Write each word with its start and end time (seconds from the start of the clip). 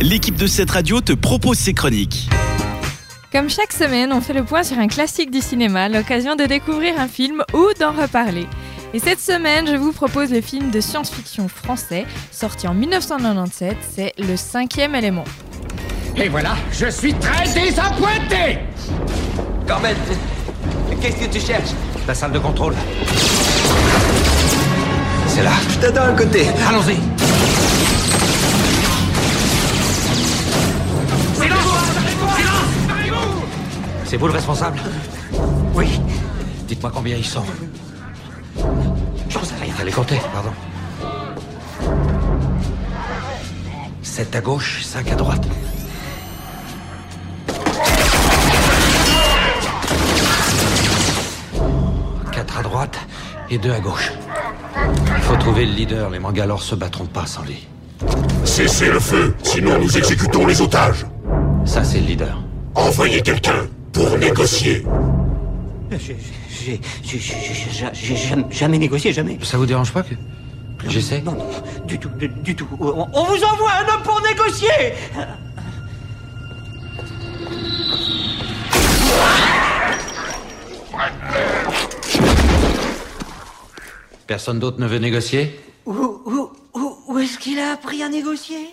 l'équipe 0.00 0.36
de 0.36 0.46
cette 0.46 0.70
radio 0.70 1.00
te 1.00 1.12
propose 1.12 1.58
ses 1.58 1.74
chroniques. 1.74 2.28
Comme 3.32 3.48
chaque 3.48 3.72
semaine, 3.72 4.12
on 4.12 4.20
fait 4.20 4.32
le 4.32 4.44
point 4.44 4.62
sur 4.62 4.78
un 4.78 4.88
classique 4.88 5.30
du 5.30 5.40
cinéma, 5.40 5.88
l'occasion 5.88 6.34
de 6.34 6.44
découvrir 6.44 6.98
un 6.98 7.06
film 7.06 7.44
ou 7.54 7.66
d'en 7.78 7.92
reparler. 7.92 8.46
Et 8.92 8.98
cette 8.98 9.20
semaine, 9.20 9.68
je 9.68 9.76
vous 9.76 9.92
propose 9.92 10.32
le 10.32 10.40
film 10.40 10.70
de 10.70 10.80
science-fiction 10.80 11.46
français, 11.48 12.06
sorti 12.32 12.66
en 12.66 12.74
1997, 12.74 13.76
c'est 13.94 14.12
Le 14.18 14.36
cinquième 14.36 14.96
élément. 14.96 15.24
Et 16.16 16.28
voilà, 16.28 16.56
je 16.72 16.90
suis 16.90 17.14
très 17.14 17.44
désappointé 17.52 18.58
Carmen, 19.66 19.94
qu'est-ce 21.00 21.16
que 21.16 21.32
tu 21.32 21.40
cherches? 21.40 21.70
La 22.08 22.14
salle 22.14 22.32
de 22.32 22.40
contrôle. 22.40 22.74
C'est 25.28 25.44
là. 25.44 25.52
Je 25.68 25.78
t'attends 25.78 26.12
à 26.12 26.12
côté. 26.12 26.46
Allons-y 26.68 26.96
C'est 34.10 34.16
vous 34.16 34.26
le 34.26 34.32
responsable 34.32 34.80
Oui, 35.72 36.00
Dites-moi 36.66 36.90
combien 36.92 37.16
ils 37.16 37.24
sont. 37.24 37.44
j'en 39.28 39.44
sais 39.44 39.54
rien. 39.62 39.72
Allez 39.80 39.92
compter, 39.92 40.20
pardon. 40.32 40.50
7 44.02 44.34
à 44.34 44.40
gauche, 44.40 44.82
5 44.82 45.12
à 45.12 45.14
droite. 45.14 45.46
Quatre 52.32 52.58
à 52.58 52.62
droite 52.64 52.98
et 53.48 53.58
deux 53.58 53.70
à 53.70 53.78
gauche. 53.78 54.10
Il 54.76 55.22
faut 55.22 55.36
trouver 55.36 55.66
le 55.66 55.72
leader, 55.72 56.10
les 56.10 56.18
Mangalores 56.18 56.64
se 56.64 56.74
battront 56.74 57.06
pas 57.06 57.26
sans 57.26 57.44
lui. 57.44 57.68
Cessez 58.42 58.90
le 58.90 58.98
feu, 58.98 59.36
sinon 59.44 59.78
nous 59.78 59.96
exécutons 59.96 60.46
les 60.46 60.60
otages. 60.60 61.06
Ça, 61.64 61.84
c'est 61.84 62.00
le 62.00 62.06
leader. 62.06 62.42
Envoyez 62.74 63.22
quelqu'un 63.22 63.68
pour 64.00 64.16
négocier. 64.18 64.82
J'ai- 65.90 66.80
J'ai 67.02 68.16
jamais, 68.16 68.44
jamais 68.50 68.78
négocié, 68.78 69.12
jamais. 69.12 69.38
Ça 69.42 69.58
vous 69.58 69.66
dérange 69.66 69.92
pas 69.92 70.02
que 70.02 70.14
j'essaie 70.88 71.20
Non, 71.20 71.32
non, 71.32 71.46
du 71.86 71.98
tout, 71.98 72.08
du, 72.18 72.28
du 72.28 72.56
tout. 72.56 72.66
On, 72.80 73.06
on 73.12 73.24
vous 73.24 73.44
envoie 73.44 73.70
un 73.72 73.94
homme 73.94 74.02
pour 74.02 74.20
négocier 74.22 74.94
Personne 84.26 84.58
d'autre 84.58 84.80
ne 84.80 84.86
veut 84.86 84.98
négocier? 84.98 85.58
Où, 85.86 85.92
où, 85.92 86.50
où, 86.74 86.96
où 87.08 87.18
est-ce 87.18 87.38
qu'il 87.38 87.58
a 87.58 87.72
appris 87.72 88.02
à 88.02 88.08
négocier? 88.08 88.68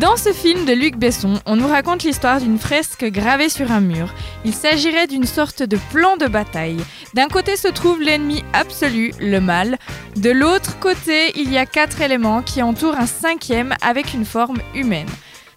Dans 0.00 0.16
ce 0.16 0.32
film 0.32 0.64
de 0.64 0.72
Luc 0.72 0.96
Besson, 0.96 1.40
on 1.46 1.54
nous 1.54 1.68
raconte 1.68 2.02
l'histoire 2.02 2.40
d'une 2.40 2.58
fresque 2.58 3.04
gravée 3.04 3.48
sur 3.48 3.70
un 3.70 3.80
mur. 3.80 4.12
Il 4.44 4.52
s'agirait 4.52 5.06
d'une 5.06 5.24
sorte 5.24 5.62
de 5.62 5.78
plan 5.92 6.16
de 6.16 6.26
bataille. 6.26 6.80
D'un 7.14 7.28
côté 7.28 7.54
se 7.54 7.68
trouve 7.68 8.02
l'ennemi 8.02 8.42
absolu, 8.52 9.12
le 9.20 9.38
mal. 9.38 9.78
De 10.16 10.30
l'autre 10.30 10.80
côté, 10.80 11.38
il 11.38 11.52
y 11.52 11.58
a 11.58 11.64
quatre 11.64 12.00
éléments 12.00 12.42
qui 12.42 12.60
entourent 12.60 12.98
un 12.98 13.06
cinquième 13.06 13.76
avec 13.82 14.14
une 14.14 14.24
forme 14.24 14.58
humaine. 14.74 15.08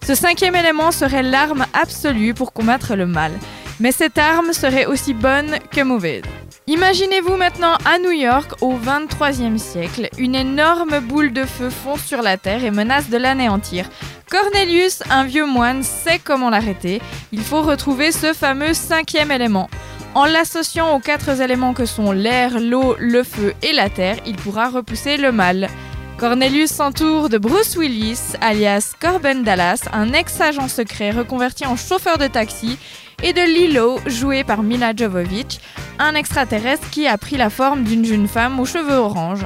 Ce 0.06 0.14
cinquième 0.14 0.56
élément 0.56 0.92
serait 0.92 1.24
l'arme 1.24 1.66
absolue 1.74 2.36
pour 2.36 2.54
combattre 2.54 2.96
le 2.96 3.08
mal. 3.08 3.32
Mais 3.80 3.92
cette 3.92 4.20
arme 4.20 4.54
serait 4.54 4.86
aussi 4.86 5.16
bonne 5.16 5.58
que 5.72 5.82
mauvaise. 5.82 6.22
Imaginez-vous 6.70 7.38
maintenant 7.38 7.78
à 7.86 7.98
New 7.98 8.12
York 8.12 8.56
au 8.60 8.74
23e 8.78 9.58
siècle, 9.58 10.10
une 10.18 10.36
énorme 10.36 11.00
boule 11.00 11.32
de 11.32 11.46
feu 11.46 11.70
fonce 11.70 12.04
sur 12.04 12.22
la 12.22 12.36
Terre 12.36 12.66
et 12.66 12.72
menace 12.72 13.10
de 13.10 13.16
l'anéantir. 13.16 13.90
Cornelius, 14.30 15.02
un 15.10 15.24
vieux 15.24 15.46
moine, 15.46 15.82
sait 15.82 16.20
comment 16.20 16.50
l'arrêter. 16.50 17.02
Il 17.32 17.40
faut 17.40 17.62
retrouver 17.62 18.12
ce 18.12 18.34
fameux 18.34 18.74
cinquième 18.74 19.32
élément. 19.32 19.70
En 20.14 20.26
l'associant 20.26 20.94
aux 20.94 21.00
quatre 21.00 21.40
éléments 21.40 21.74
que 21.74 21.86
sont 21.86 22.12
l'air, 22.12 22.60
l'eau, 22.60 22.98
le 23.00 23.24
feu 23.24 23.54
et 23.62 23.72
la 23.72 23.90
terre, 23.90 24.18
il 24.26 24.36
pourra 24.36 24.68
repousser 24.68 25.16
le 25.16 25.32
mal. 25.32 25.70
Cornelius 26.18 26.72
s'entoure 26.72 27.30
de 27.30 27.38
Bruce 27.38 27.78
Willis, 27.78 28.34
alias 28.42 28.92
Corben 29.00 29.44
Dallas, 29.44 29.84
un 29.94 30.12
ex-agent 30.12 30.68
secret 30.68 31.12
reconverti 31.12 31.66
en 31.66 31.78
chauffeur 31.78 32.18
de 32.18 32.28
taxi, 32.28 32.78
et 33.24 33.34
de 33.34 33.42
Lilo, 33.42 34.00
joué 34.06 34.44
par 34.44 34.64
Mila 34.64 34.96
Jovovich, 34.96 35.60
un 36.00 36.16
extraterrestre 36.16 36.90
qui 36.90 37.08
a 37.08 37.18
pris 37.18 37.38
la 37.38 37.50
forme 37.50 37.84
d'une 37.84 38.06
jeune 38.06 38.28
femme 38.28 38.60
aux 38.60 38.66
cheveux 38.66 38.98
orange. 38.98 39.46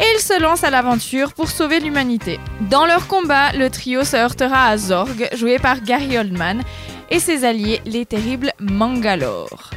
Et 0.00 0.04
ils 0.14 0.20
se 0.20 0.40
lancent 0.40 0.64
à 0.64 0.70
l'aventure 0.70 1.34
pour 1.34 1.50
sauver 1.50 1.80
l'humanité. 1.80 2.40
Dans 2.70 2.86
leur 2.86 3.06
combat, 3.06 3.52
le 3.52 3.68
trio 3.70 4.04
se 4.04 4.16
heurtera 4.16 4.66
à 4.68 4.76
Zorg, 4.76 5.28
joué 5.34 5.58
par 5.58 5.82
Gary 5.82 6.18
Oldman, 6.18 6.62
et 7.10 7.18
ses 7.18 7.44
alliés, 7.44 7.82
les 7.84 8.06
terribles 8.06 8.52
Mangalore. 8.58 9.70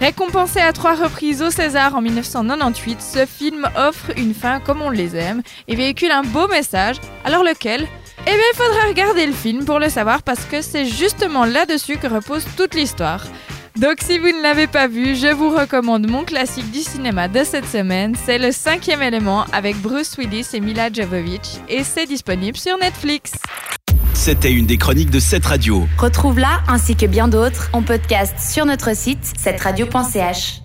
Récompensé 0.00 0.60
à 0.60 0.72
trois 0.72 0.94
reprises 0.94 1.42
au 1.42 1.50
César 1.50 1.94
en 1.94 2.00
1998, 2.00 3.02
ce 3.02 3.26
film 3.26 3.68
offre 3.76 4.10
une 4.16 4.34
fin 4.34 4.58
comme 4.58 4.80
on 4.80 4.88
les 4.88 5.14
aime 5.14 5.42
et 5.68 5.76
véhicule 5.76 6.10
un 6.10 6.22
beau 6.22 6.48
message. 6.48 6.96
Alors 7.24 7.44
lequel? 7.44 7.86
Eh 8.22 8.30
bien, 8.30 8.44
il 8.52 8.56
faudra 8.56 8.88
regarder 8.88 9.26
le 9.26 9.32
film 9.32 9.64
pour 9.64 9.78
le 9.78 9.88
savoir 9.88 10.22
parce 10.22 10.44
que 10.46 10.62
c'est 10.62 10.86
justement 10.86 11.44
là-dessus 11.44 11.96
que 11.96 12.06
repose 12.06 12.46
toute 12.56 12.74
l'histoire. 12.74 13.24
Donc 13.78 13.98
si 14.02 14.18
vous 14.18 14.26
ne 14.26 14.42
l'avez 14.42 14.66
pas 14.66 14.88
vu, 14.88 15.14
je 15.14 15.32
vous 15.32 15.50
recommande 15.50 16.08
mon 16.08 16.24
classique 16.24 16.70
du 16.70 16.80
cinéma 16.80 17.28
de 17.28 17.44
cette 17.44 17.66
semaine. 17.66 18.14
C'est 18.26 18.38
le 18.38 18.52
cinquième 18.52 19.02
élément 19.02 19.44
avec 19.52 19.76
Bruce 19.76 20.16
Willis 20.18 20.48
et 20.54 20.60
Mila 20.60 20.92
Jovovich 20.92 21.60
et 21.68 21.84
c'est 21.84 22.06
disponible 22.06 22.56
sur 22.56 22.76
Netflix. 22.78 23.32
C'était 24.14 24.52
une 24.52 24.66
des 24.66 24.76
chroniques 24.76 25.10
de 25.10 25.20
cette 25.20 25.46
radio. 25.46 25.86
Retrouve-la 25.98 26.60
ainsi 26.68 26.94
que 26.94 27.06
bien 27.06 27.28
d'autres 27.28 27.70
en 27.72 27.82
podcast 27.82 28.34
sur 28.38 28.66
notre 28.66 28.94
site 28.94 29.24
cetteradio.ch. 29.38 30.60